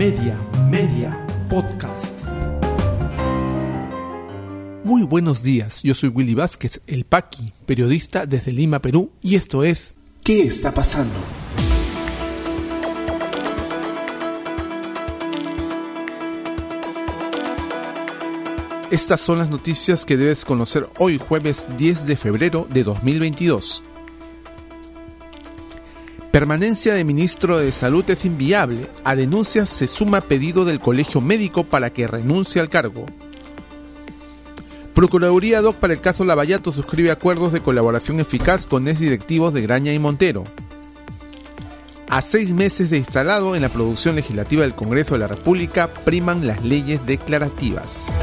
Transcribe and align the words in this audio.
Media, 0.00 0.34
Media, 0.70 1.26
Podcast. 1.50 2.06
Muy 4.82 5.02
buenos 5.02 5.42
días, 5.42 5.82
yo 5.82 5.94
soy 5.94 6.08
Willy 6.08 6.34
Vázquez, 6.34 6.80
el 6.86 7.04
Paqui, 7.04 7.52
periodista 7.66 8.24
desde 8.24 8.50
Lima, 8.50 8.78
Perú, 8.78 9.12
y 9.20 9.34
esto 9.34 9.62
es 9.62 9.92
¿Qué 10.24 10.44
está 10.44 10.72
pasando? 10.72 11.18
Estas 18.90 19.20
son 19.20 19.38
las 19.38 19.50
noticias 19.50 20.06
que 20.06 20.16
debes 20.16 20.46
conocer 20.46 20.86
hoy 20.96 21.18
jueves 21.18 21.68
10 21.76 22.06
de 22.06 22.16
febrero 22.16 22.66
de 22.70 22.84
2022. 22.84 23.82
Permanencia 26.30 26.94
de 26.94 27.02
ministro 27.02 27.58
de 27.58 27.72
Salud 27.72 28.08
es 28.08 28.24
inviable. 28.24 28.86
A 29.02 29.16
denuncias 29.16 29.68
se 29.68 29.88
suma 29.88 30.20
pedido 30.20 30.64
del 30.64 30.78
Colegio 30.78 31.20
Médico 31.20 31.64
para 31.64 31.90
que 31.90 32.06
renuncie 32.06 32.60
al 32.60 32.68
cargo. 32.68 33.04
Procuraduría 34.94 35.60
DOC 35.60 35.76
para 35.76 35.92
el 35.92 36.00
caso 36.00 36.24
Lavallato 36.24 36.70
suscribe 36.72 37.10
acuerdos 37.10 37.52
de 37.52 37.60
colaboración 37.60 38.20
eficaz 38.20 38.64
con 38.64 38.86
ex 38.86 39.00
directivos 39.00 39.52
de 39.54 39.62
Graña 39.62 39.92
y 39.92 39.98
Montero. 39.98 40.44
A 42.08 42.22
seis 42.22 42.52
meses 42.52 42.90
de 42.90 42.98
instalado 42.98 43.56
en 43.56 43.62
la 43.62 43.68
producción 43.68 44.14
legislativa 44.14 44.62
del 44.62 44.74
Congreso 44.74 45.14
de 45.14 45.20
la 45.20 45.28
República 45.28 45.88
priman 45.88 46.46
las 46.46 46.62
leyes 46.64 47.04
declarativas. 47.06 48.18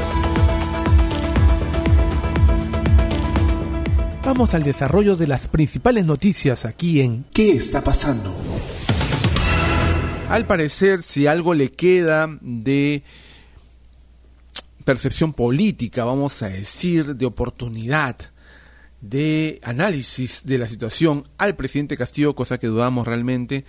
Vamos 4.28 4.52
al 4.52 4.62
desarrollo 4.62 5.16
de 5.16 5.26
las 5.26 5.48
principales 5.48 6.04
noticias 6.04 6.66
aquí 6.66 7.00
en 7.00 7.24
¿Qué 7.32 7.52
está 7.52 7.82
pasando? 7.82 8.36
Al 10.28 10.46
parecer, 10.46 11.00
si 11.00 11.26
algo 11.26 11.54
le 11.54 11.72
queda 11.72 12.28
de 12.42 13.04
percepción 14.84 15.32
política, 15.32 16.04
vamos 16.04 16.42
a 16.42 16.50
decir, 16.50 17.16
de 17.16 17.24
oportunidad, 17.24 18.16
de 19.00 19.60
análisis 19.62 20.44
de 20.44 20.58
la 20.58 20.68
situación 20.68 21.26
al 21.38 21.56
presidente 21.56 21.96
Castillo, 21.96 22.34
cosa 22.34 22.58
que 22.58 22.66
dudamos 22.66 23.06
realmente, 23.06 23.64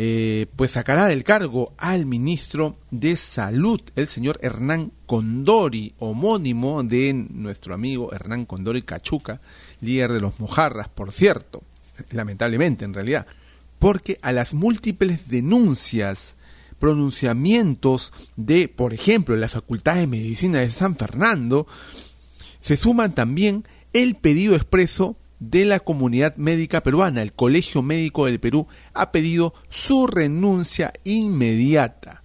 eh, 0.00 0.46
pues 0.54 0.70
sacará 0.70 1.08
del 1.08 1.24
cargo 1.24 1.74
al 1.76 2.06
ministro 2.06 2.76
de 2.92 3.16
Salud, 3.16 3.80
el 3.96 4.06
señor 4.06 4.38
Hernán 4.42 4.92
Condori, 5.06 5.92
homónimo 5.98 6.84
de 6.84 7.12
nuestro 7.14 7.74
amigo 7.74 8.12
Hernán 8.12 8.46
Condori 8.46 8.82
Cachuca, 8.82 9.40
líder 9.80 10.12
de 10.12 10.20
los 10.20 10.38
Mojarras, 10.40 10.88
por 10.88 11.12
cierto, 11.12 11.62
lamentablemente 12.10 12.84
en 12.84 12.94
realidad, 12.94 13.26
porque 13.78 14.18
a 14.22 14.32
las 14.32 14.54
múltiples 14.54 15.28
denuncias, 15.28 16.36
pronunciamientos 16.78 18.12
de, 18.36 18.68
por 18.68 18.92
ejemplo, 18.94 19.36
la 19.36 19.48
Facultad 19.48 19.96
de 19.96 20.06
Medicina 20.06 20.60
de 20.60 20.70
San 20.70 20.96
Fernando, 20.96 21.66
se 22.60 22.76
suman 22.76 23.14
también 23.14 23.64
el 23.92 24.16
pedido 24.16 24.54
expreso 24.54 25.16
de 25.40 25.64
la 25.64 25.80
comunidad 25.80 26.36
médica 26.36 26.82
peruana. 26.82 27.22
El 27.22 27.32
Colegio 27.32 27.82
Médico 27.82 28.26
del 28.26 28.40
Perú 28.40 28.66
ha 28.94 29.12
pedido 29.12 29.54
su 29.68 30.06
renuncia 30.06 30.92
inmediata. 31.04 32.22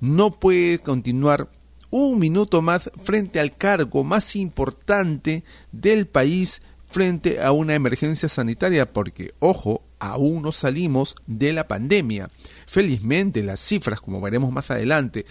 No 0.00 0.38
puede 0.38 0.78
continuar 0.78 1.50
un 1.90 2.18
minuto 2.18 2.62
más 2.62 2.90
frente 3.02 3.40
al 3.40 3.56
cargo 3.56 4.04
más 4.04 4.36
importante 4.36 5.42
del 5.72 6.06
país 6.06 6.62
frente 6.90 7.40
a 7.40 7.52
una 7.52 7.74
emergencia 7.74 8.28
sanitaria 8.28 8.92
porque, 8.92 9.32
ojo, 9.38 9.82
aún 9.98 10.42
no 10.42 10.52
salimos 10.52 11.14
de 11.26 11.52
la 11.52 11.68
pandemia. 11.68 12.30
Felizmente 12.66 13.42
las 13.42 13.60
cifras, 13.60 14.00
como 14.00 14.20
veremos 14.20 14.52
más 14.52 14.70
adelante, 14.70 15.24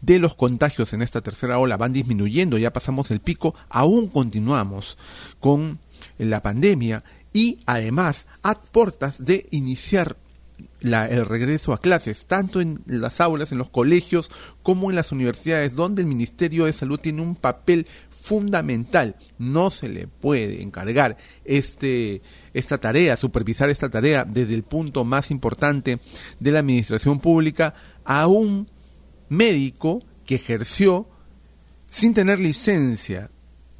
de 0.00 0.18
los 0.18 0.34
contagios 0.34 0.92
en 0.92 1.02
esta 1.02 1.20
tercera 1.20 1.58
ola 1.58 1.76
van 1.76 1.92
disminuyendo, 1.92 2.58
ya 2.58 2.72
pasamos 2.72 3.10
el 3.10 3.20
pico, 3.20 3.54
aún 3.68 4.08
continuamos 4.08 4.98
con 5.38 5.78
la 6.18 6.42
pandemia 6.42 7.04
y 7.32 7.60
además 7.66 8.26
a 8.42 8.58
de 9.18 9.46
iniciar 9.50 10.16
el 10.80 11.26
regreso 11.26 11.72
a 11.72 11.80
clases, 11.80 12.26
tanto 12.26 12.60
en 12.60 12.82
las 12.86 13.20
aulas, 13.20 13.52
en 13.52 13.58
los 13.58 13.70
colegios, 13.70 14.30
como 14.62 14.90
en 14.90 14.96
las 14.96 15.12
universidades, 15.12 15.74
donde 15.74 16.02
el 16.02 16.08
Ministerio 16.08 16.64
de 16.64 16.72
Salud 16.72 16.98
tiene 16.98 17.22
un 17.22 17.34
papel 17.34 17.86
fundamental. 18.20 19.16
No 19.38 19.70
se 19.70 19.88
le 19.88 20.06
puede 20.06 20.62
encargar 20.62 21.16
este, 21.44 22.22
esta 22.54 22.78
tarea, 22.78 23.16
supervisar 23.16 23.70
esta 23.70 23.88
tarea 23.88 24.24
desde 24.24 24.54
el 24.54 24.62
punto 24.62 25.04
más 25.04 25.30
importante 25.30 26.00
de 26.38 26.52
la 26.52 26.60
administración 26.60 27.20
pública 27.20 27.74
a 28.04 28.26
un 28.26 28.68
médico 29.28 30.02
que 30.26 30.36
ejerció 30.36 31.08
sin 31.88 32.14
tener 32.14 32.38
licencia, 32.38 33.30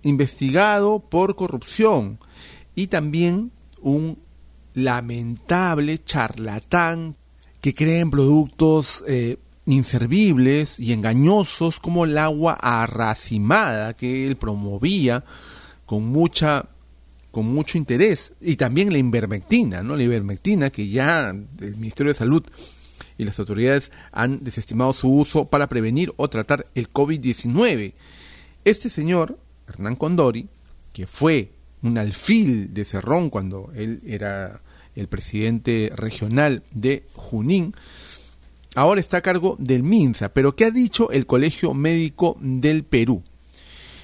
investigado 0.02 1.00
por 1.00 1.36
corrupción 1.36 2.18
y 2.74 2.88
también 2.88 3.52
un 3.80 4.18
lamentable 4.74 6.02
charlatán 6.02 7.16
que 7.60 7.74
cree 7.74 8.00
en 8.00 8.10
productos 8.10 9.04
eh, 9.06 9.36
inservibles 9.72 10.78
y 10.80 10.92
engañosos 10.92 11.80
como 11.80 12.04
el 12.04 12.16
agua 12.18 12.54
arracimada 12.54 13.94
que 13.94 14.26
él 14.26 14.36
promovía 14.36 15.24
con 15.86 16.06
mucha 16.06 16.68
con 17.30 17.46
mucho 17.46 17.78
interés 17.78 18.32
y 18.40 18.56
también 18.56 18.92
la 18.92 18.98
ivermectina, 18.98 19.82
¿no? 19.82 19.94
La 19.94 20.02
ivermectina 20.02 20.70
que 20.70 20.88
ya 20.88 21.30
el 21.30 21.76
Ministerio 21.76 22.10
de 22.10 22.18
Salud 22.18 22.44
y 23.18 23.24
las 23.24 23.38
autoridades 23.38 23.92
han 24.10 24.42
desestimado 24.42 24.92
su 24.92 25.08
uso 25.12 25.44
para 25.46 25.68
prevenir 25.68 26.12
o 26.16 26.28
tratar 26.28 26.66
el 26.74 26.92
COVID-19. 26.92 27.92
Este 28.64 28.90
señor, 28.90 29.38
Hernán 29.68 29.96
Condori, 29.96 30.48
que 30.92 31.06
fue 31.06 31.52
un 31.82 31.98
alfil 31.98 32.74
de 32.74 32.84
Cerrón 32.84 33.30
cuando 33.30 33.70
él 33.74 34.00
era 34.06 34.60
el 34.96 35.06
presidente 35.06 35.92
regional 35.94 36.62
de 36.72 37.04
Junín, 37.14 37.74
ahora 38.74 39.00
está 39.00 39.18
a 39.18 39.22
cargo 39.22 39.56
del 39.58 39.82
MINSA. 39.82 40.30
Pero 40.30 40.56
¿qué 40.56 40.66
ha 40.66 40.70
dicho 40.70 41.10
el 41.10 41.26
Colegio 41.26 41.74
Médico 41.74 42.36
del 42.40 42.84
Perú? 42.84 43.22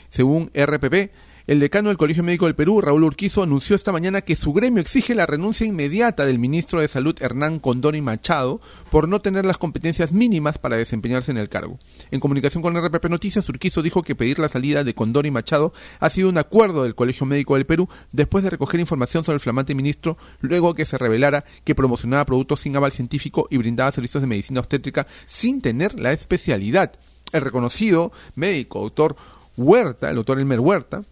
Según 0.09 0.51
RPP, 0.55 1.11
el 1.47 1.61
decano 1.61 1.91
del 1.91 1.97
Colegio 1.97 2.25
Médico 2.25 2.47
del 2.47 2.57
Perú, 2.57 2.81
Raúl 2.81 3.05
Urquizo, 3.05 3.45
anunció 3.45 3.77
esta 3.77 3.93
mañana 3.93 4.23
que 4.23 4.35
su 4.35 4.53
gremio 4.53 4.81
exige 4.81 5.15
la 5.15 5.27
renuncia 5.27 5.65
inmediata 5.65 6.27
del 6.27 6.41
ministro 6.41 6.81
de 6.81 6.89
Salud, 6.89 7.15
Hernán 7.21 7.61
Condori 7.61 8.01
Machado, 8.01 8.61
por 8.91 9.09
no 9.09 9.21
tener 9.21 9.47
las 9.47 9.57
competencias 9.57 10.11
mínimas 10.11 10.59
para 10.59 10.77
desempeñarse 10.77 11.31
en 11.31 11.39
el 11.39 11.49
cargo. 11.49 11.79
En 12.11 12.19
comunicación 12.19 12.65
con 12.65 12.77
RPP 12.77 13.05
Noticias, 13.09 13.49
Urquizo 13.49 13.83
dijo 13.83 14.03
que 14.03 14.17
pedir 14.17 14.41
la 14.41 14.49
salida 14.49 14.83
de 14.83 14.95
Condori 14.97 15.31
Machado 15.31 15.73
ha 16.01 16.11
sido 16.11 16.29
un 16.29 16.39
acuerdo 16.39 16.83
del 16.83 16.97
Colegio 16.97 17.27
Médico 17.27 17.55
del 17.55 17.67
Perú 17.67 17.89
después 18.11 18.43
de 18.43 18.51
recoger 18.51 18.81
información 18.81 19.23
sobre 19.23 19.37
el 19.37 19.41
flamante 19.41 19.77
ministro 19.77 20.19
luego 20.41 20.75
que 20.75 20.85
se 20.85 20.99
revelara 20.99 21.45
que 21.63 21.77
promocionaba 21.77 22.25
productos 22.25 22.63
sin 22.63 22.75
aval 22.75 22.91
científico 22.91 23.47
y 23.51 23.59
brindaba 23.59 23.93
servicios 23.93 24.21
de 24.21 24.27
medicina 24.27 24.59
obstétrica 24.59 25.07
sin 25.27 25.61
tener 25.61 25.95
la 25.95 26.11
especialidad. 26.11 26.93
El 27.33 27.43
reconocido 27.43 28.11
médico, 28.35 28.81
autor 28.81 29.15
Huerta, 29.57 30.11
el 30.11 30.17
doctor 30.17 30.41
Elmer 30.41 30.61
Huerta, 30.61 31.03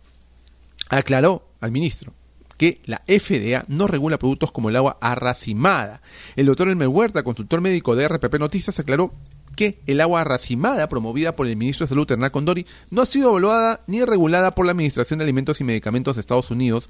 aclaró 0.99 1.49
al 1.61 1.71
ministro 1.71 2.15
que 2.57 2.81
la 2.85 3.03
FDA 3.07 3.65
no 3.69 3.87
regula 3.87 4.19
productos 4.19 4.53
como 4.53 4.69
el 4.69 4.77
agua 4.77 4.97
arracimada. 5.01 6.03
El 6.37 6.47
doctor 6.47 6.69
Elmer 6.69 6.89
Huerta, 6.89 7.25
consultor 7.25 7.61
médico 7.61 7.97
de 7.97 8.09
RPP 8.09 8.39
Noticias, 8.39 8.79
aclaró 8.79 9.13
que 9.57 9.81
el 9.87 10.01
agua 10.01 10.21
arracimada 10.21 10.89
promovida 10.89 11.37
por 11.37 11.47
el 11.47 11.57
ministro 11.57 11.85
de 11.85 11.89
Salud 11.89 12.11
Hernán 12.11 12.31
Condori 12.31 12.67
no 12.91 13.03
ha 13.03 13.07
sido 13.07 13.31
evaluada 13.31 13.83
ni 13.87 14.05
regulada 14.05 14.55
por 14.55 14.67
la 14.67 14.73
Administración 14.73 15.19
de 15.19 15.25
Alimentos 15.25 15.61
y 15.61 15.65
Medicamentos 15.65 16.17
de 16.17 16.21
Estados 16.21 16.51
Unidos, 16.51 16.89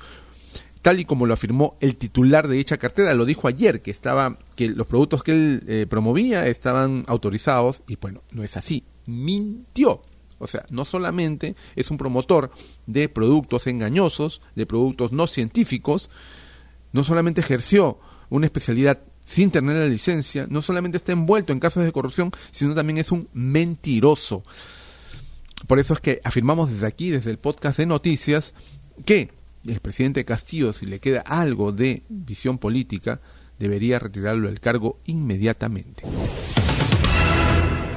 tal 0.82 1.00
y 1.00 1.04
como 1.04 1.26
lo 1.26 1.34
afirmó 1.34 1.76
el 1.80 1.96
titular 1.96 2.48
de 2.48 2.56
dicha 2.56 2.78
cartera, 2.78 3.14
lo 3.14 3.24
dijo 3.24 3.48
ayer 3.48 3.82
que 3.82 3.90
estaba 3.90 4.38
que 4.56 4.68
los 4.68 4.86
productos 4.86 5.22
que 5.22 5.32
él 5.32 5.62
eh, 5.66 5.86
promovía 5.88 6.46
estaban 6.46 7.04
autorizados 7.06 7.82
y 7.86 7.96
bueno, 7.96 8.22
no 8.32 8.42
es 8.42 8.56
así, 8.56 8.84
mintió. 9.06 10.02
O 10.38 10.46
sea, 10.46 10.64
no 10.70 10.84
solamente 10.84 11.56
es 11.76 11.90
un 11.90 11.98
promotor 11.98 12.50
de 12.86 13.08
productos 13.08 13.66
engañosos, 13.66 14.40
de 14.54 14.66
productos 14.66 15.12
no 15.12 15.26
científicos, 15.26 16.10
no 16.92 17.04
solamente 17.04 17.40
ejerció 17.40 17.98
una 18.30 18.46
especialidad 18.46 19.00
sin 19.24 19.50
tener 19.50 19.76
la 19.76 19.86
licencia, 19.86 20.46
no 20.48 20.62
solamente 20.62 20.98
está 20.98 21.12
envuelto 21.12 21.52
en 21.52 21.60
casos 21.60 21.84
de 21.84 21.92
corrupción, 21.92 22.30
sino 22.52 22.74
también 22.74 22.98
es 22.98 23.10
un 23.10 23.28
mentiroso. 23.32 24.42
Por 25.66 25.78
eso 25.78 25.94
es 25.94 26.00
que 26.00 26.20
afirmamos 26.24 26.70
desde 26.70 26.86
aquí, 26.86 27.10
desde 27.10 27.30
el 27.30 27.38
podcast 27.38 27.78
de 27.78 27.86
noticias, 27.86 28.52
que 29.06 29.30
el 29.66 29.80
presidente 29.80 30.24
Castillo, 30.24 30.72
si 30.72 30.84
le 30.84 31.00
queda 31.00 31.20
algo 31.20 31.72
de 31.72 32.02
visión 32.08 32.58
política, 32.58 33.20
debería 33.58 33.98
retirarlo 33.98 34.48
del 34.48 34.60
cargo 34.60 34.98
inmediatamente. 35.06 36.02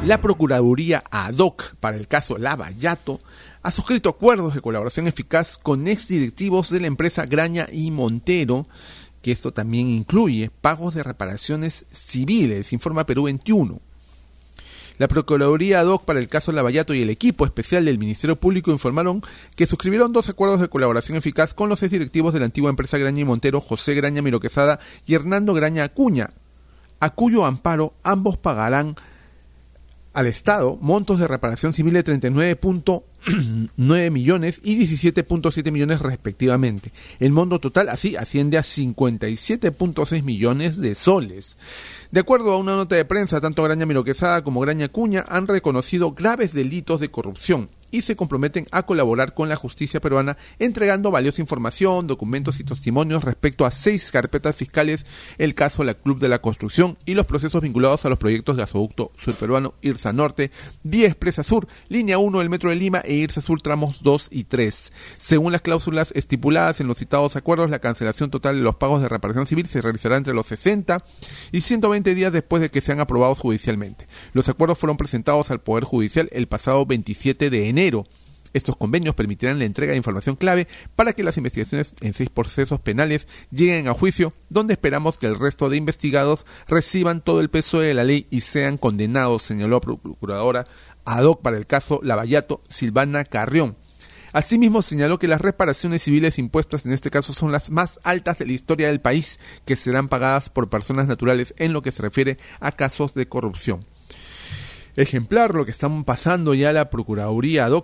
La 0.05 0.21
Procuraduría 0.21 1.03
ad 1.11 1.37
hoc 1.39 1.75
para 1.79 1.97
el 1.97 2.07
caso 2.07 2.37
Lavallato 2.37 3.19
ha 3.61 3.71
suscrito 3.71 4.09
acuerdos 4.09 4.53
de 4.53 4.61
colaboración 4.61 5.07
eficaz 5.07 5.57
con 5.57 5.87
exdirectivos 5.87 6.69
de 6.69 6.79
la 6.79 6.87
empresa 6.87 7.25
Graña 7.25 7.67
y 7.71 7.91
Montero, 7.91 8.67
que 9.21 9.31
esto 9.31 9.51
también 9.51 9.89
incluye 9.89 10.51
pagos 10.61 10.93
de 10.93 11.03
reparaciones 11.03 11.85
civiles, 11.91 12.71
informa 12.71 13.05
Perú 13.05 13.23
21. 13.23 13.81
La 14.97 15.07
Procuraduría 15.07 15.81
ad 15.81 15.87
hoc 15.87 16.05
para 16.05 16.19
el 16.19 16.27
caso 16.27 16.51
Lavallato 16.51 16.93
y 16.93 17.01
el 17.01 17.09
equipo 17.09 17.45
especial 17.45 17.85
del 17.85 17.99
Ministerio 17.99 18.39
Público 18.39 18.71
informaron 18.71 19.21
que 19.55 19.67
suscribieron 19.67 20.13
dos 20.13 20.29
acuerdos 20.29 20.61
de 20.61 20.69
colaboración 20.69 21.17
eficaz 21.17 21.53
con 21.53 21.69
los 21.69 21.83
ex 21.83 21.91
directivos 21.91 22.33
de 22.33 22.39
la 22.39 22.45
antigua 22.45 22.69
empresa 22.69 22.97
Graña 22.97 23.21
y 23.21 23.25
Montero, 23.25 23.61
José 23.61 23.93
Graña 23.95 24.21
Miroquesada 24.21 24.79
y 25.05 25.15
Hernando 25.15 25.53
Graña 25.53 25.83
Acuña, 25.83 26.31
a 26.99 27.09
cuyo 27.09 27.45
amparo 27.45 27.93
ambos 28.03 28.37
pagarán 28.37 28.95
al 30.17 30.25
Estado 30.25 30.79
montos 30.81 31.19
de 31.19 31.27
reparación 31.27 31.73
civil 31.73 31.93
de 31.93 32.03
39.9 32.03 34.09
millones 34.11 34.59
y 34.63 34.79
17.7 34.79 35.71
millones 35.71 35.99
respectivamente. 35.99 36.91
El 37.19 37.33
monto 37.33 37.59
total 37.59 37.89
así 37.89 38.15
asciende 38.15 38.57
a 38.57 38.61
57.6 38.61 40.23
millones 40.23 40.81
de 40.81 40.95
soles. 40.95 41.59
De 42.09 42.19
acuerdo 42.19 42.51
a 42.51 42.57
una 42.57 42.75
nota 42.75 42.95
de 42.95 43.05
prensa, 43.05 43.41
tanto 43.41 43.61
Graña 43.61 43.85
Miroquesada 43.85 44.43
como 44.43 44.59
Graña 44.59 44.87
Cuña 44.87 45.23
han 45.27 45.45
reconocido 45.45 46.13
graves 46.13 46.51
delitos 46.51 46.99
de 46.99 47.11
corrupción 47.11 47.69
y 47.91 48.01
se 48.01 48.15
comprometen 48.15 48.67
a 48.71 48.85
colaborar 48.85 49.33
con 49.33 49.49
la 49.49 49.55
justicia 49.55 50.01
peruana 50.01 50.37
entregando 50.59 51.11
valiosa 51.11 51.41
información, 51.41 52.07
documentos 52.07 52.59
y 52.59 52.63
testimonios 52.63 53.23
respecto 53.23 53.65
a 53.65 53.71
seis 53.71 54.11
carpetas 54.11 54.55
fiscales, 54.55 55.05
el 55.37 55.55
caso 55.55 55.83
La 55.83 55.93
Club 55.93 56.19
de 56.19 56.29
la 56.29 56.41
Construcción 56.41 56.97
y 57.05 57.13
los 57.13 57.25
procesos 57.25 57.61
vinculados 57.61 58.05
a 58.05 58.09
los 58.09 58.19
proyectos 58.19 58.55
de 58.55 58.63
gasoducto 58.63 59.11
surperuano 59.17 59.73
Irsa 59.81 60.13
Norte, 60.13 60.51
Vía 60.83 61.07
Expresa 61.07 61.43
Sur, 61.43 61.67
Línea 61.89 62.17
1 62.17 62.39
del 62.39 62.49
Metro 62.49 62.69
de 62.69 62.75
Lima 62.75 63.01
e 63.05 63.15
Irsa 63.15 63.41
Sur 63.41 63.61
tramos 63.61 64.03
2 64.03 64.29
y 64.31 64.43
3. 64.45 64.91
Según 65.17 65.51
las 65.51 65.61
cláusulas 65.61 66.11
estipuladas 66.15 66.81
en 66.81 66.87
los 66.87 66.97
citados 66.97 67.35
acuerdos, 67.35 67.69
la 67.69 67.79
cancelación 67.79 68.29
total 68.29 68.55
de 68.55 68.61
los 68.61 68.75
pagos 68.75 69.01
de 69.01 69.09
reparación 69.09 69.47
civil 69.47 69.67
se 69.67 69.81
realizará 69.81 70.17
entre 70.17 70.33
los 70.33 70.47
60 70.47 71.03
y 71.51 71.61
120 71.61 72.15
días 72.15 72.33
después 72.33 72.61
de 72.61 72.69
que 72.69 72.81
sean 72.81 72.99
aprobados 72.99 73.39
judicialmente. 73.39 74.07
Los 74.33 74.49
acuerdos 74.49 74.77
fueron 74.77 74.97
presentados 74.97 75.51
al 75.51 75.61
Poder 75.61 75.83
Judicial 75.83 76.29
el 76.31 76.47
pasado 76.47 76.85
27 76.85 77.49
de 77.49 77.69
enero 77.69 77.76
enero. 77.77 78.05
Estos 78.53 78.75
convenios 78.75 79.13
permitirán 79.13 79.59
la 79.59 79.65
entrega 79.65 79.91
de 79.91 79.97
información 79.97 80.35
clave 80.35 80.67
para 80.95 81.13
que 81.13 81.21
las 81.21 81.37
investigaciones 81.37 81.93
en 82.01 82.13
seis 82.13 82.29
procesos 82.29 82.79
penales 82.79 83.27
lleguen 83.51 83.87
a 83.87 83.93
juicio, 83.93 84.33
donde 84.49 84.73
esperamos 84.73 85.19
que 85.19 85.27
el 85.27 85.39
resto 85.39 85.69
de 85.69 85.77
investigados 85.77 86.45
reciban 86.67 87.21
todo 87.21 87.39
el 87.41 87.49
peso 87.49 87.79
de 87.79 87.93
la 87.93 88.03
ley 88.03 88.25
y 88.31 88.41
sean 88.41 88.77
condenados, 88.77 89.43
señaló 89.43 89.75
la 89.75 89.81
procuradora 89.81 90.67
ad 91.05 91.23
hoc 91.25 91.41
para 91.41 91.57
el 91.57 91.67
caso 91.67 91.99
Lavallato 92.01 92.63
Silvana 92.67 93.25
Carrión. 93.25 93.77
Asimismo, 94.33 94.81
señaló 94.81 95.19
que 95.19 95.27
las 95.27 95.41
reparaciones 95.41 96.03
civiles 96.03 96.39
impuestas 96.39 96.85
en 96.85 96.93
este 96.93 97.11
caso 97.11 97.33
son 97.33 97.51
las 97.51 97.69
más 97.69 97.99
altas 98.03 98.39
de 98.39 98.45
la 98.45 98.53
historia 98.53 98.87
del 98.87 99.01
país, 99.01 99.39
que 99.65 99.75
serán 99.75 100.09
pagadas 100.09 100.49
por 100.49 100.69
personas 100.69 101.07
naturales 101.07 101.53
en 101.57 101.73
lo 101.73 101.81
que 101.81 101.91
se 101.91 102.01
refiere 102.01 102.37
a 102.59 102.71
casos 102.71 103.13
de 103.13 103.27
corrupción 103.27 103.85
ejemplar 104.97 105.55
lo 105.55 105.63
que 105.63 105.71
están 105.71 106.03
pasando 106.03 106.53
ya 106.53 106.73
la 106.73 106.89
Procuraduría 106.89 107.65
ad 107.65 107.83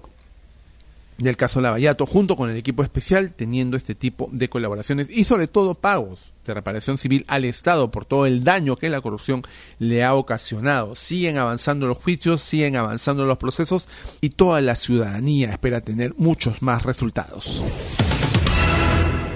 del 1.18 1.38
caso 1.38 1.62
Lavallato, 1.62 2.06
junto 2.06 2.36
con 2.36 2.50
el 2.50 2.58
equipo 2.58 2.84
especial, 2.84 3.32
teniendo 3.32 3.78
este 3.78 3.96
tipo 3.96 4.30
de 4.32 4.50
colaboraciones 4.50 5.10
y 5.10 5.24
sobre 5.24 5.48
todo 5.48 5.76
pagos 5.76 6.34
de 6.46 6.54
reparación 6.54 6.98
civil 6.98 7.24
al 7.28 7.46
Estado 7.46 7.92
por 7.92 8.06
todo 8.06 8.26
el 8.26 8.44
daño 8.44 8.76
que 8.76 8.90
la 8.90 9.00
corrupción 9.00 9.44
le 9.80 10.04
ha 10.04 10.16
ocasionado. 10.16 10.96
Siguen 10.96 11.38
avanzando 11.38 11.88
los 11.88 11.98
juicios, 11.98 12.42
siguen 12.42 12.76
avanzando 12.76 13.26
los 13.26 13.38
procesos 13.38 13.88
y 14.22 14.32
toda 14.32 14.60
la 14.62 14.76
ciudadanía 14.76 15.52
espera 15.52 15.82
tener 15.82 16.14
muchos 16.18 16.62
más 16.62 16.84
resultados. 16.84 17.62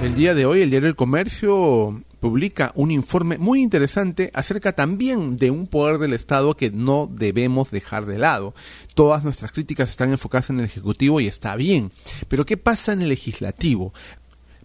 El 0.02 0.16
día 0.16 0.34
de 0.34 0.46
hoy 0.46 0.62
el 0.62 0.70
diario 0.70 0.90
El 0.90 0.96
Comercio 0.96 2.04
publica 2.20 2.72
un 2.76 2.92
informe 2.92 3.38
muy 3.38 3.62
interesante 3.62 4.32
acerca 4.34 4.74
también 4.74 5.38
de 5.38 5.52
un 5.52 5.68
poder 5.68 5.98
del 5.98 6.14
Estado 6.14 6.56
que 6.56 6.72
no 6.72 7.10
debemos 7.12 7.72
dejar 7.72 8.06
de 8.06 8.18
lado. 8.18 8.54
Todas 8.96 9.24
nuestras 9.24 9.52
críticas 9.52 9.90
están 9.90 10.12
enfocadas 10.12 10.50
en 10.50 10.60
el 10.60 10.66
Ejecutivo 10.66 11.20
y 11.22 11.28
está 11.28 11.56
bien, 11.56 11.92
pero 12.28 12.46
¿qué 12.46 12.58
pasa 12.58 12.94
en 12.94 13.02
el 13.02 13.10
Legislativo? 13.10 13.94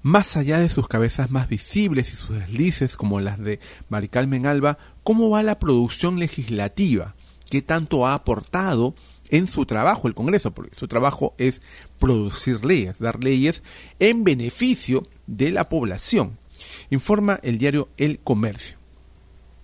Más 0.02 0.36
allá 0.36 0.58
de 0.58 0.68
sus 0.68 0.88
cabezas 0.88 1.30
más 1.30 1.48
visibles 1.48 2.12
y 2.12 2.16
sus 2.16 2.30
deslices 2.30 2.96
como 2.96 3.20
las 3.20 3.38
de 3.38 3.60
Maricarmen 3.88 4.46
Alba, 4.46 4.78
¿cómo 5.04 5.30
va 5.30 5.44
la 5.44 5.60
producción 5.60 6.18
legislativa? 6.18 7.14
¿Qué 7.48 7.62
tanto 7.62 8.04
ha 8.04 8.14
aportado 8.14 8.96
en 9.30 9.46
su 9.46 9.64
trabajo 9.64 10.08
el 10.08 10.14
Congreso? 10.14 10.52
Porque 10.52 10.74
su 10.74 10.88
trabajo 10.88 11.34
es 11.38 11.62
producir 12.00 12.64
leyes, 12.64 12.98
dar 12.98 13.22
leyes 13.22 13.62
en 14.00 14.24
beneficio 14.24 15.06
de 15.28 15.52
la 15.52 15.68
población 15.68 16.41
informa 16.92 17.40
el 17.42 17.58
diario 17.58 17.88
El 17.96 18.18
Comercio. 18.18 18.81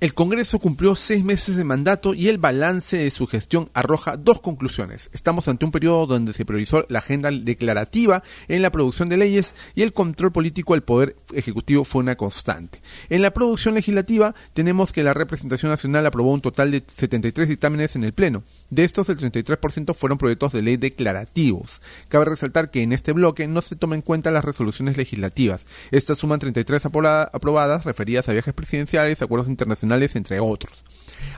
El 0.00 0.15
Congreso 0.15 0.61
cumplió 0.61 0.95
seis 0.95 1.25
meses 1.25 1.56
de 1.56 1.65
mandato 1.65 2.15
y 2.15 2.29
el 2.29 2.39
balance 2.39 2.97
de 2.97 3.11
su 3.11 3.27
gestión 3.27 3.69
arroja 3.75 4.17
dos 4.17 4.39
conclusiones. 4.41 5.11
Estamos 5.12 5.49
ante 5.49 5.65
un 5.65 5.73
periodo 5.73 6.06
donde 6.06 6.33
se 6.33 6.45
priorizó 6.45 6.87
la 6.89 7.00
agenda 7.00 7.33
declarativa 7.33 8.23
en 8.47 8.62
la 8.62 8.71
producción 8.71 9.09
de 9.09 9.17
leyes 9.17 9.56
y 9.75 9.83
el 9.83 9.93
control 9.93 10.31
político 10.31 10.75
del 10.75 10.85
poder 10.85 11.17
ejecutivo 11.33 11.83
fue 11.83 12.03
una 12.03 12.15
constante. 12.15 12.81
En 13.09 13.23
la 13.23 13.33
producción 13.33 13.75
legislativa 13.75 14.37
tenemos 14.53 14.93
que 14.93 15.03
la 15.03 15.15
representación 15.15 15.73
nacional 15.73 16.06
aprobó 16.06 16.33
un 16.33 16.43
total 16.43 16.71
de 16.71 16.85
73 16.87 17.49
dictámenes 17.49 17.97
en 17.97 18.05
el 18.05 18.12
Pleno. 18.12 18.45
De 18.71 18.85
estos, 18.85 19.09
el 19.09 19.19
33% 19.19 19.95
fueron 19.95 20.17
proyectos 20.17 20.53
de 20.53 20.62
ley 20.62 20.77
declarativos. 20.77 21.83
Cabe 22.06 22.27
resaltar 22.27 22.71
que 22.71 22.83
en 22.83 22.93
este 22.93 23.11
bloque 23.11 23.49
no 23.49 23.62
se 23.62 23.75
toman 23.75 23.97
en 23.97 24.03
cuenta 24.03 24.31
las 24.31 24.45
resoluciones 24.45 24.97
legislativas. 24.97 25.67
Estas 25.91 26.19
suman 26.19 26.39
33 26.39 26.87
aprobadas 26.87 27.85
referidas 27.85 28.29
a 28.29 28.33
viajes 28.33 28.55
presidenciales, 28.55 29.23
acuerdos 29.23 29.49
internacionales, 29.49 29.88
entre 29.93 30.40
otros. 30.40 30.85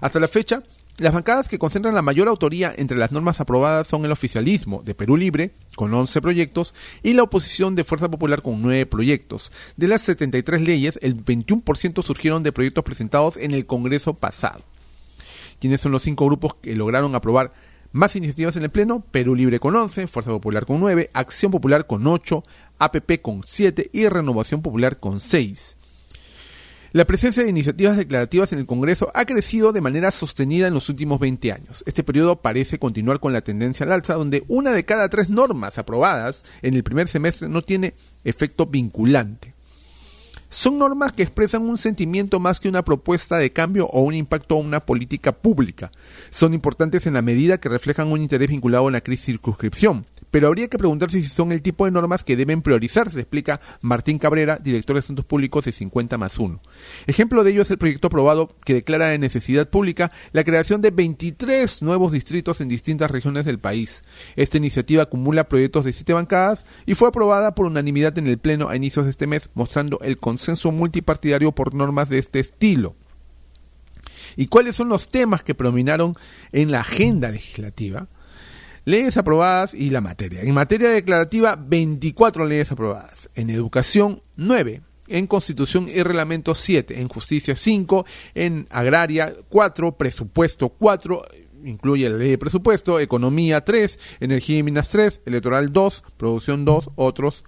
Hasta 0.00 0.20
la 0.20 0.29
fecha, 0.29 0.62
las 0.99 1.14
bancadas 1.14 1.49
que 1.49 1.58
concentran 1.58 1.94
la 1.94 2.02
mayor 2.02 2.29
autoría 2.29 2.75
entre 2.76 2.99
las 2.99 3.11
normas 3.11 3.41
aprobadas 3.41 3.87
son 3.88 4.05
el 4.05 4.12
oficialismo 4.12 4.82
de 4.85 4.94
Perú 4.94 5.17
Libre, 5.17 5.52
con 5.75 5.94
11 5.94 6.20
proyectos, 6.20 6.75
y 7.02 7.14
la 7.14 7.23
oposición 7.23 7.75
de 7.75 7.85
Fuerza 7.85 8.11
Popular 8.11 8.43
con 8.43 8.61
9 8.61 8.85
proyectos. 8.85 9.50
De 9.79 9.88
las 9.88 10.02
73 10.02 10.61
leyes, 10.61 10.99
el 11.00 11.17
21% 11.17 12.02
surgieron 12.02 12.43
de 12.43 12.52
proyectos 12.52 12.85
presentados 12.85 13.38
en 13.38 13.52
el 13.52 13.64
Congreso 13.64 14.12
pasado. 14.12 14.62
¿Quiénes 15.58 15.81
son 15.81 15.93
los 15.93 16.02
cinco 16.02 16.26
grupos 16.26 16.55
que 16.55 16.75
lograron 16.75 17.14
aprobar 17.14 17.55
más 17.93 18.14
iniciativas 18.14 18.56
en 18.56 18.64
el 18.64 18.70
Pleno? 18.70 19.00
Perú 19.11 19.35
Libre 19.35 19.58
con 19.58 19.75
11, 19.75 20.06
Fuerza 20.06 20.31
Popular 20.31 20.67
con 20.67 20.81
9, 20.81 21.11
Acción 21.14 21.50
Popular 21.50 21.87
con 21.87 22.06
8, 22.06 22.44
APP 22.79 23.23
con 23.23 23.43
7 23.47 23.88
y 23.93 24.06
Renovación 24.08 24.61
Popular 24.61 24.99
con 24.99 25.20
6. 25.20 25.79
La 26.93 27.05
presencia 27.05 27.45
de 27.45 27.51
iniciativas 27.51 27.97
declarativas 27.97 28.53
en 28.53 28.59
el 28.59 28.67
Congreso 28.67 29.13
ha 29.15 29.25
crecido 29.25 29.73
de 29.73 29.81
manera 29.81 30.11
sostenida 30.11 30.67
en 30.67 30.75
los 30.75 30.89
últimos 30.89 31.21
20 31.21 31.53
años. 31.53 31.85
Este 31.87 32.03
periodo 32.03 32.43
parece 32.43 32.81
continuar 32.81 33.21
con 33.21 33.33
la 33.33 33.43
tendencia 33.43 33.87
al 33.87 33.93
alza, 33.93 34.14
donde 34.14 34.43
una 34.49 34.73
de 34.73 34.85
cada 34.85 35.09
tres 35.09 35.31
normas 35.31 35.79
aprobadas 35.79 36.45
en 36.62 36.75
el 36.75 36.83
primer 36.83 37.07
semestre 37.07 37.49
no 37.49 37.62
tiene 37.62 37.95
efecto 38.25 38.67
vinculante. 38.67 39.55
Son 40.49 40.79
normas 40.79 41.12
que 41.12 41.23
expresan 41.23 41.62
un 41.62 41.79
sentimiento 41.79 42.41
más 42.41 42.59
que 42.59 42.69
una 42.69 42.85
propuesta 42.85 43.38
de 43.38 43.53
cambio 43.53 43.87
o 43.87 44.03
un 44.03 44.14
impacto 44.14 44.57
a 44.57 44.59
una 44.59 44.81
política 44.81 45.31
pública. 45.31 45.93
Son 46.31 46.55
importantes 46.55 47.07
en 47.07 47.14
la 47.14 47.23
medida 47.23 47.59
que 47.59 47.69
reflejan 47.69 48.11
un 48.11 48.21
interés 48.21 48.49
vinculado 48.49 48.88
a 48.88 48.91
la 48.91 49.00
circunscripción 49.17 50.07
pero 50.31 50.49
habría 50.49 50.69
que 50.69 50.79
preguntarse 50.79 51.21
si 51.21 51.29
son 51.29 51.53
el 51.53 51.63
tipo 51.63 51.85
de 51.85 51.91
normas 51.91 52.25
que 52.25 52.37
deben 52.37 52.63
priorizarse, 52.63 53.21
explica 53.21 53.61
Martín 53.81 54.19
Cabrera, 54.19 54.59
director 54.63 54.95
de 54.95 55.01
Asuntos 55.01 55.25
Públicos 55.25 55.65
de 55.65 55.73
50 55.73 56.19
más 56.19 56.39
1. 56.39 56.61
Ejemplo 57.07 57.45
de 57.45 57.51
ello 57.51 57.63
es 57.63 57.71
el 57.71 57.79
proyecto 57.79 58.09
aprobado 58.09 58.55
que 58.65 58.75
declara 58.75 59.09
de 59.09 59.19
necesidad 59.19 59.69
pública 59.69 60.11
la 60.33 60.45
creación 60.45 60.81
de 60.81 60.91
23 60.91 61.83
nuevos 61.83 62.13
distritos 62.13 62.61
en 62.61 62.69
distintas 62.69 63.11
regiones 63.11 63.45
del 63.45 63.59
país. 63.59 64.03
Esta 64.37 64.57
iniciativa 64.57 65.05
acumula 65.05 65.49
proyectos 65.49 65.85
de 65.85 65.93
siete 65.93 66.13
bancadas 66.13 66.65
y 66.87 66.95
fue 66.95 67.09
aprobada 67.09 67.55
por 67.55 67.67
unanimidad 67.67 68.17
en 68.19 68.27
el 68.27 68.39
Pleno 68.39 68.69
a 68.69 68.77
inicios 68.77 69.05
de 69.05 69.11
este 69.11 69.27
mes, 69.27 69.51
mostrando 69.55 69.99
el 70.03 70.17
consenso 70.17 70.73
multipartidario 70.73 71.53
por 71.53 71.75
normas 71.75 72.09
de 72.09 72.19
este 72.19 72.41
estilo. 72.41 72.95
¿Y 74.37 74.47
cuáles 74.47 74.77
son 74.77 74.89
los 74.89 75.09
temas 75.09 75.43
que 75.43 75.55
predominaron 75.55 76.15
en 76.53 76.71
la 76.71 76.81
agenda 76.81 77.31
legislativa? 77.31 78.09
Leyes 78.85 79.17
aprobadas 79.17 79.75
y 79.75 79.91
la 79.91 80.01
materia. 80.01 80.43
En 80.43 80.55
materia 80.55 80.89
declarativa, 80.89 81.57
24 81.57 82.45
leyes 82.47 82.73
aprobadas. 82.73 83.31
En 83.35 83.51
educación, 83.51 84.23
9. 84.37 84.83
En 85.09 85.27
constitución 85.27 85.89
y 85.89 86.03
reglamento, 86.03 86.55
7. 86.55 87.01
En 87.01 87.09
justicia, 87.09 87.57
5. 87.57 88.07
En 88.35 88.67
agraria, 88.71 89.33
4. 89.49 89.97
Presupuesto, 89.97 90.69
4 90.69 91.23
incluye 91.65 92.09
la 92.09 92.17
ley 92.17 92.31
de 92.31 92.39
presupuesto, 92.39 93.01
economía 93.01 93.63
3, 93.63 93.99
energía 94.21 94.59
y 94.59 94.63
minas 94.63 94.89
3, 94.89 95.21
electoral 95.27 95.73
2, 95.73 96.05
producción 96.17 96.65
2, 96.65 96.89
otros 96.97 97.45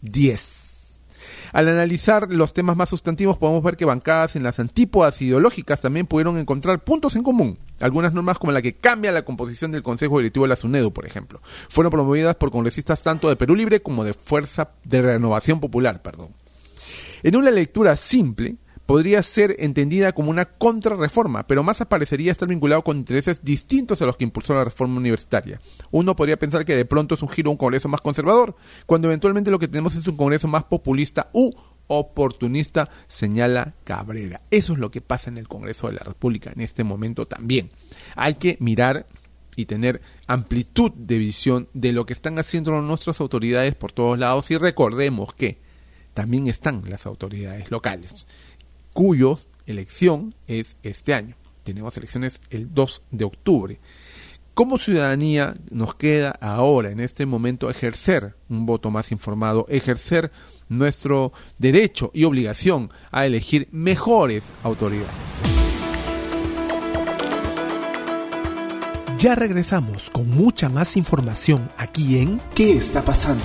10. 0.00 0.67
Al 1.52 1.68
analizar 1.68 2.32
los 2.32 2.52
temas 2.52 2.76
más 2.76 2.90
sustantivos 2.90 3.38
podemos 3.38 3.62
ver 3.62 3.76
que 3.76 3.84
bancadas 3.84 4.36
en 4.36 4.42
las 4.42 4.60
antípodas 4.60 5.20
ideológicas 5.22 5.80
también 5.80 6.06
pudieron 6.06 6.38
encontrar 6.38 6.82
puntos 6.84 7.16
en 7.16 7.22
común. 7.22 7.58
Algunas 7.80 8.12
normas 8.12 8.38
como 8.38 8.52
la 8.52 8.62
que 8.62 8.74
cambia 8.74 9.12
la 9.12 9.22
composición 9.22 9.72
del 9.72 9.82
Consejo 9.82 10.18
Directivo 10.18 10.44
de 10.44 10.50
la 10.50 10.56
SUNEDU, 10.56 10.92
por 10.92 11.06
ejemplo, 11.06 11.40
fueron 11.68 11.90
promovidas 11.90 12.34
por 12.36 12.50
congresistas 12.50 13.02
tanto 13.02 13.28
de 13.28 13.36
Perú 13.36 13.54
Libre 13.54 13.80
como 13.80 14.04
de 14.04 14.14
Fuerza 14.14 14.70
de 14.84 15.02
Renovación 15.02 15.60
Popular, 15.60 16.02
perdón. 16.02 16.28
En 17.22 17.36
una 17.36 17.50
lectura 17.50 17.96
simple, 17.96 18.56
podría 18.88 19.22
ser 19.22 19.54
entendida 19.58 20.12
como 20.12 20.30
una 20.30 20.46
contrarreforma, 20.46 21.46
pero 21.46 21.62
más 21.62 21.84
parecería 21.90 22.32
estar 22.32 22.48
vinculado 22.48 22.82
con 22.82 22.96
intereses 22.96 23.44
distintos 23.44 24.00
a 24.00 24.06
los 24.06 24.16
que 24.16 24.24
impulsó 24.24 24.54
la 24.54 24.64
reforma 24.64 24.96
universitaria. 24.96 25.60
Uno 25.90 26.16
podría 26.16 26.38
pensar 26.38 26.64
que 26.64 26.74
de 26.74 26.86
pronto 26.86 27.14
es 27.14 27.20
un 27.20 27.28
giro 27.28 27.50
a 27.50 27.52
un 27.52 27.58
Congreso 27.58 27.90
más 27.90 28.00
conservador, 28.00 28.56
cuando 28.86 29.08
eventualmente 29.08 29.50
lo 29.50 29.58
que 29.58 29.68
tenemos 29.68 29.94
es 29.94 30.08
un 30.08 30.16
Congreso 30.16 30.48
más 30.48 30.64
populista 30.64 31.28
u 31.34 31.50
oportunista, 31.86 32.88
señala 33.08 33.74
Cabrera. 33.84 34.40
Eso 34.50 34.72
es 34.72 34.78
lo 34.78 34.90
que 34.90 35.02
pasa 35.02 35.28
en 35.28 35.36
el 35.36 35.48
Congreso 35.48 35.88
de 35.88 35.92
la 35.92 36.04
República 36.04 36.50
en 36.50 36.62
este 36.62 36.82
momento 36.82 37.26
también. 37.26 37.68
Hay 38.16 38.36
que 38.36 38.56
mirar 38.58 39.06
y 39.54 39.66
tener 39.66 40.00
amplitud 40.26 40.92
de 40.92 41.18
visión 41.18 41.68
de 41.74 41.92
lo 41.92 42.06
que 42.06 42.14
están 42.14 42.38
haciendo 42.38 42.80
nuestras 42.80 43.20
autoridades 43.20 43.74
por 43.74 43.92
todos 43.92 44.18
lados 44.18 44.50
y 44.50 44.56
recordemos 44.56 45.34
que 45.34 45.58
también 46.14 46.48
están 46.48 46.82
las 46.88 47.06
autoridades 47.06 47.70
locales, 47.70 48.26
cuyo 48.98 49.38
elección 49.64 50.34
es 50.48 50.76
este 50.82 51.14
año. 51.14 51.36
Tenemos 51.62 51.96
elecciones 51.96 52.40
el 52.50 52.74
2 52.74 53.02
de 53.12 53.24
octubre. 53.26 53.80
Como 54.54 54.76
ciudadanía 54.76 55.54
nos 55.70 55.94
queda 55.94 56.30
ahora, 56.40 56.90
en 56.90 56.98
este 56.98 57.24
momento, 57.24 57.70
ejercer 57.70 58.34
un 58.48 58.66
voto 58.66 58.90
más 58.90 59.12
informado, 59.12 59.66
ejercer 59.68 60.32
nuestro 60.68 61.32
derecho 61.58 62.10
y 62.12 62.24
obligación 62.24 62.90
a 63.12 63.24
elegir 63.24 63.68
mejores 63.70 64.50
autoridades. 64.64 65.42
Ya 69.16 69.36
regresamos 69.36 70.10
con 70.10 70.28
mucha 70.28 70.68
más 70.68 70.96
información 70.96 71.70
aquí 71.76 72.18
en 72.18 72.40
¿Qué 72.52 72.72
está 72.72 73.02
pasando? 73.02 73.44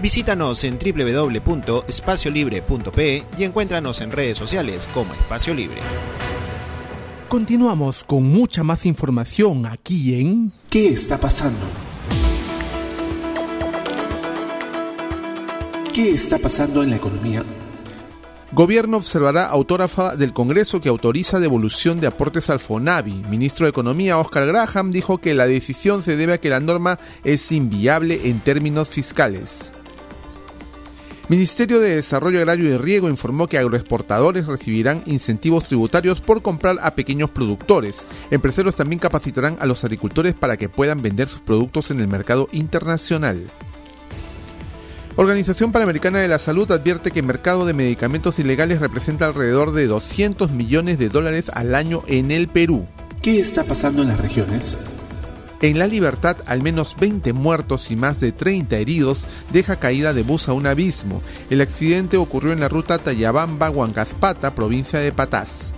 Visítanos 0.00 0.62
en 0.62 0.78
www.espaciolibre.pe 0.78 3.24
y 3.36 3.44
encuéntranos 3.44 4.00
en 4.00 4.12
redes 4.12 4.38
sociales 4.38 4.86
como 4.94 5.12
Espacio 5.12 5.54
Libre. 5.54 5.80
Continuamos 7.28 8.04
con 8.04 8.22
mucha 8.24 8.62
más 8.62 8.86
información 8.86 9.66
aquí 9.66 10.20
en 10.20 10.52
¿Qué 10.70 10.88
está 10.88 11.18
pasando? 11.18 11.66
¿Qué 15.92 16.12
está 16.12 16.38
pasando 16.38 16.84
en 16.84 16.90
la 16.90 16.96
economía? 16.96 17.42
Gobierno 18.52 18.96
observará 18.96 19.46
autógrafa 19.46 20.16
del 20.16 20.32
Congreso 20.32 20.80
que 20.80 20.88
autoriza 20.88 21.38
devolución 21.38 22.00
de 22.00 22.06
aportes 22.06 22.48
al 22.48 22.60
FONAVI. 22.60 23.24
Ministro 23.28 23.66
de 23.66 23.70
Economía 23.70 24.16
Oscar 24.16 24.46
Graham 24.46 24.90
dijo 24.90 25.18
que 25.18 25.34
la 25.34 25.46
decisión 25.46 26.02
se 26.02 26.16
debe 26.16 26.32
a 26.34 26.38
que 26.38 26.48
la 26.48 26.60
norma 26.60 26.98
es 27.24 27.52
inviable 27.52 28.20
en 28.24 28.40
términos 28.40 28.88
fiscales. 28.88 29.74
Ministerio 31.28 31.78
de 31.78 31.96
Desarrollo 31.96 32.38
Agrario 32.38 32.70
y 32.70 32.78
Riego 32.78 33.10
informó 33.10 33.48
que 33.48 33.58
agroexportadores 33.58 34.46
recibirán 34.46 35.02
incentivos 35.04 35.64
tributarios 35.64 36.22
por 36.22 36.40
comprar 36.40 36.78
a 36.80 36.94
pequeños 36.94 37.28
productores. 37.28 38.06
Empresarios 38.30 38.76
también 38.76 38.98
capacitarán 38.98 39.58
a 39.60 39.66
los 39.66 39.84
agricultores 39.84 40.32
para 40.32 40.56
que 40.56 40.70
puedan 40.70 41.02
vender 41.02 41.28
sus 41.28 41.40
productos 41.40 41.90
en 41.90 42.00
el 42.00 42.08
mercado 42.08 42.48
internacional. 42.50 43.42
Organización 45.16 45.70
Panamericana 45.70 46.20
de 46.20 46.28
la 46.28 46.38
Salud 46.38 46.70
advierte 46.72 47.10
que 47.10 47.20
el 47.20 47.26
mercado 47.26 47.66
de 47.66 47.74
medicamentos 47.74 48.38
ilegales 48.38 48.80
representa 48.80 49.26
alrededor 49.26 49.72
de 49.72 49.86
200 49.86 50.50
millones 50.52 50.98
de 50.98 51.10
dólares 51.10 51.50
al 51.52 51.74
año 51.74 52.04
en 52.06 52.30
el 52.30 52.48
Perú. 52.48 52.86
¿Qué 53.20 53.38
está 53.38 53.64
pasando 53.64 54.00
en 54.00 54.08
las 54.08 54.20
regiones? 54.20 54.97
En 55.60 55.76
La 55.76 55.88
Libertad, 55.88 56.36
al 56.46 56.62
menos 56.62 56.94
20 57.00 57.32
muertos 57.32 57.90
y 57.90 57.96
más 57.96 58.20
de 58.20 58.30
30 58.30 58.76
heridos 58.76 59.26
deja 59.52 59.80
caída 59.80 60.12
de 60.12 60.22
bus 60.22 60.48
a 60.48 60.52
un 60.52 60.68
abismo. 60.68 61.20
El 61.50 61.60
accidente 61.60 62.16
ocurrió 62.16 62.52
en 62.52 62.60
la 62.60 62.68
ruta 62.68 62.98
Tayabamba-Huancaspata, 62.98 64.54
provincia 64.54 65.00
de 65.00 65.10
Patás. 65.10 65.74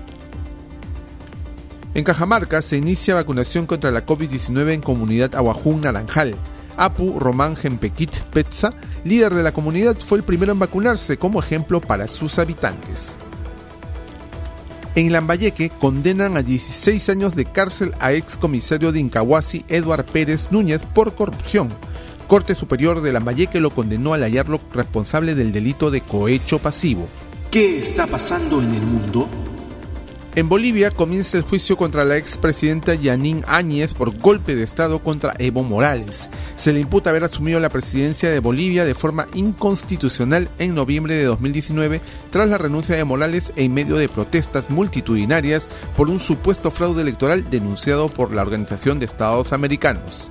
En 1.95 2.05
Cajamarca 2.05 2.61
se 2.61 2.77
inicia 2.77 3.15
vacunación 3.15 3.67
contra 3.67 3.91
la 3.91 4.05
COVID-19 4.05 4.75
en 4.75 4.83
comunidad 4.83 5.35
Aguajún 5.35 5.81
Naranjal. 5.81 6.35
Apu 6.77 7.19
Román 7.19 7.57
Gempequit 7.57 8.17
Petza, 8.33 8.75
líder 9.05 9.35
de 9.35 9.43
la 9.43 9.53
comunidad, 9.53 9.97
fue 9.97 10.19
el 10.19 10.25
primero 10.25 10.53
en 10.53 10.59
vacunarse 10.59 11.17
como 11.17 11.41
ejemplo 11.41 11.81
para 11.81 12.07
sus 12.07 12.39
habitantes. 12.39 13.19
En 14.97 15.13
Lambayeque 15.13 15.71
condenan 15.71 16.37
a 16.37 16.43
16 16.43 17.09
años 17.11 17.37
de 17.37 17.45
cárcel 17.45 17.93
a 18.01 18.13
ex 18.13 18.37
comisario 18.37 18.91
de 18.91 18.99
Incahuasi, 18.99 19.65
Eduard 19.69 20.05
Pérez 20.05 20.49
Núñez, 20.51 20.83
por 20.83 21.15
corrupción. 21.15 21.69
Corte 22.27 22.57
Superior 22.57 23.01
de 23.01 23.13
Lambayeque 23.13 23.61
lo 23.61 23.71
condenó 23.71 24.15
al 24.15 24.23
hallarlo 24.23 24.61
responsable 24.73 25.35
del 25.35 25.53
delito 25.53 25.91
de 25.91 26.01
cohecho 26.01 26.59
pasivo. 26.59 27.07
¿Qué 27.51 27.79
está 27.79 28.07
pasando 28.07 28.61
en 28.61 28.75
el 28.75 28.83
mundo? 28.83 29.29
En 30.37 30.49
Bolivia 30.49 30.93
comienza 30.93 31.37
el 31.37 31.43
juicio 31.43 31.77
contra 31.77 32.05
la 32.05 32.17
expresidenta 32.17 32.95
Yanín 32.95 33.43
Áñez 33.49 33.95
por 33.95 34.17
golpe 34.17 34.55
de 34.55 34.63
Estado 34.63 35.03
contra 35.03 35.35
Evo 35.39 35.65
Morales. 35.65 36.29
Se 36.55 36.73
le 36.73 36.79
imputa 36.79 37.11
haber 37.11 37.25
asumido 37.25 37.59
la 37.59 37.69
presidencia 37.69 38.31
de 38.31 38.39
Bolivia 38.39 38.85
de 38.85 38.95
forma 38.95 39.27
inconstitucional 39.35 40.49
en 40.61 40.77
noviembre 40.77 41.15
de 41.15 41.25
2019 41.25 42.01
tras 42.31 42.49
la 42.49 42.59
renuncia 42.59 42.95
de 42.95 43.03
Morales 43.03 43.53
en 43.57 43.75
medio 43.75 43.97
de 43.97 44.09
protestas 44.09 44.71
multitudinarias 44.71 45.69
por 45.97 46.09
un 46.09 46.21
supuesto 46.21 46.71
fraude 46.71 47.03
electoral 47.03 47.51
denunciado 47.51 48.09
por 48.09 48.33
la 48.33 48.43
Organización 48.43 49.01
de 49.01 49.07
Estados 49.07 49.53
Americanos. 49.53 50.31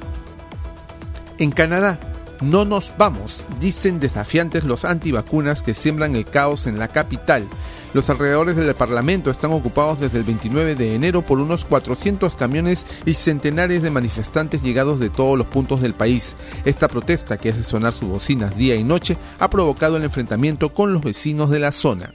En 1.40 1.52
Canadá, 1.52 2.00
no 2.42 2.64
nos 2.64 2.94
vamos, 2.98 3.46
dicen 3.60 4.00
desafiantes 4.00 4.64
los 4.64 4.86
antivacunas 4.86 5.62
que 5.62 5.74
siembran 5.74 6.16
el 6.16 6.24
caos 6.24 6.68
en 6.68 6.80
la 6.80 6.88
capital. 6.88 7.46
Los 7.94 8.10
alrededores 8.10 8.56
del 8.56 8.76
Parlamento 8.76 9.32
están 9.32 9.52
ocupados 9.52 10.00
desde 10.00 10.20
el 10.20 10.24
29 10.24 10.76
de 10.76 10.94
enero 10.94 11.24
por 11.24 11.40
unos 11.40 11.66
400 11.66 12.36
camiones 12.36 12.86
y 13.06 13.16
centenares 13.16 13.82
de 13.82 13.90
manifestantes 13.90 14.62
llegados 14.62 15.00
de 15.00 15.10
todos 15.10 15.38
los 15.38 15.48
puntos 15.48 15.82
del 15.82 15.96
país. 15.96 16.36
Esta 16.66 16.88
protesta, 16.88 17.38
que 17.38 17.50
hace 17.50 17.64
sonar 17.64 17.94
sus 17.94 18.08
bocinas 18.08 18.56
día 18.56 18.76
y 18.76 18.84
noche, 18.84 19.18
ha 19.40 19.50
provocado 19.50 19.98
el 19.98 20.04
enfrentamiento 20.04 20.72
con 20.74 20.94
los 20.94 21.02
vecinos 21.02 21.50
de 21.50 21.60
la 21.60 21.72
zona. 21.72 22.12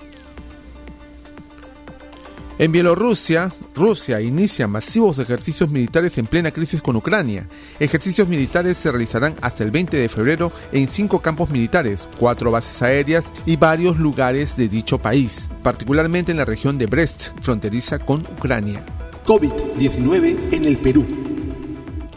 En 2.56 2.70
Bielorrusia, 2.70 3.52
Rusia 3.75 4.20
inicia 4.20 4.68
masivos 4.68 5.18
ejercicios 5.18 5.70
militares 5.70 6.18
en 6.18 6.26
plena 6.26 6.52
crisis 6.52 6.80
con 6.80 6.94
Ucrania. 6.94 7.49
Ejercicios 7.80 8.28
militares 8.28 8.78
se 8.78 8.92
realizarán 8.92 9.34
hasta 9.40 9.64
el 9.64 9.73
20 9.73 9.96
de 9.96 10.08
febrero 10.08 10.52
en 10.70 10.87
cinco 10.87 11.18
campos 11.20 11.50
militares, 11.50 12.06
cuatro 12.16 12.52
bases 12.52 12.80
aéreas 12.80 13.32
y 13.44 13.56
varios 13.56 13.99
lugares 13.99 14.56
de 14.56 14.68
dicho 14.68 14.99
país, 14.99 15.49
particularmente 15.64 16.30
en 16.30 16.38
la 16.38 16.44
región 16.44 16.78
de 16.78 16.87
Brest, 16.87 17.30
fronteriza 17.40 17.99
con 17.99 18.20
Ucrania. 18.20 18.84
COVID-19 19.26 20.52
en 20.52 20.64
el 20.64 20.76
Perú. 20.76 21.24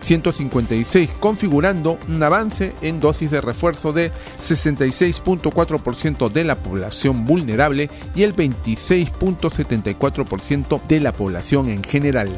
156, 0.00 1.10
configurando 1.20 1.98
un 2.08 2.22
avance 2.22 2.74
en 2.82 3.00
dosis 3.00 3.30
de 3.30 3.40
refuerzo 3.40 3.92
de 3.92 4.12
66.4% 4.38 6.30
de 6.30 6.44
la 6.44 6.56
población 6.56 7.24
vulnerable 7.24 7.90
y 8.14 8.22
el 8.22 8.34
26.74% 8.34 10.80
de 10.86 11.00
la 11.00 11.12
población 11.12 11.68
en 11.68 11.82
general. 11.82 12.30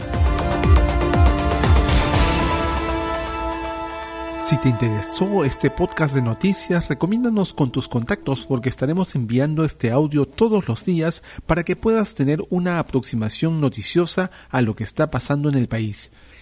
Si 4.50 4.58
te 4.58 4.68
interesó 4.68 5.44
este 5.44 5.70
podcast 5.70 6.14
de 6.14 6.22
noticias, 6.22 6.88
recomiéndanos 6.88 7.54
con 7.54 7.70
tus 7.70 7.88
contactos 7.88 8.46
porque 8.46 8.68
estaremos 8.68 9.14
enviando 9.14 9.64
este 9.64 9.92
audio 9.92 10.26
todos 10.26 10.66
los 10.66 10.84
días 10.84 11.22
para 11.46 11.62
que 11.62 11.76
puedas 11.76 12.16
tener 12.16 12.42
una 12.50 12.80
aproximación 12.80 13.60
noticiosa 13.60 14.32
a 14.48 14.62
lo 14.62 14.74
que 14.74 14.82
está 14.82 15.10
pasando 15.10 15.50
en 15.50 15.54
el 15.54 15.68
país. 15.68 16.10